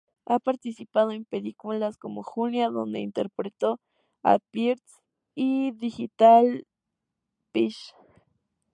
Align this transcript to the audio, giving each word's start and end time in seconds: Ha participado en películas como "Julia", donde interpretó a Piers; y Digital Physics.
Ha 0.25 0.39
participado 0.39 1.11
en 1.11 1.25
películas 1.25 1.95
como 1.95 2.23
"Julia", 2.23 2.69
donde 2.71 3.01
interpretó 3.01 3.79
a 4.23 4.39
Piers; 4.49 4.81
y 5.35 5.69
Digital 5.73 6.65
Physics. 7.53 7.93